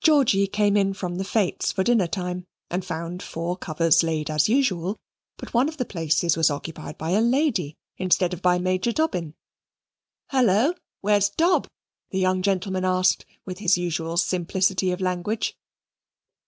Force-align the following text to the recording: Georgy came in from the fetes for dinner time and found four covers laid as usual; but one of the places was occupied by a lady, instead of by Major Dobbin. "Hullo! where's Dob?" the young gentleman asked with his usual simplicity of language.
Georgy 0.00 0.48
came 0.48 0.76
in 0.76 0.92
from 0.92 1.14
the 1.14 1.22
fetes 1.22 1.70
for 1.70 1.84
dinner 1.84 2.08
time 2.08 2.44
and 2.70 2.84
found 2.84 3.22
four 3.22 3.56
covers 3.56 4.02
laid 4.02 4.28
as 4.28 4.48
usual; 4.48 4.98
but 5.36 5.54
one 5.54 5.68
of 5.68 5.76
the 5.76 5.84
places 5.84 6.36
was 6.36 6.50
occupied 6.50 6.98
by 6.98 7.10
a 7.10 7.20
lady, 7.20 7.76
instead 7.96 8.34
of 8.34 8.42
by 8.42 8.58
Major 8.58 8.90
Dobbin. 8.90 9.36
"Hullo! 10.32 10.74
where's 11.02 11.28
Dob?" 11.28 11.68
the 12.10 12.18
young 12.18 12.42
gentleman 12.42 12.84
asked 12.84 13.26
with 13.44 13.60
his 13.60 13.78
usual 13.78 14.16
simplicity 14.16 14.90
of 14.90 15.00
language. 15.00 15.56